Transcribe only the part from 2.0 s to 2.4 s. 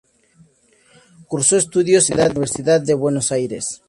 en la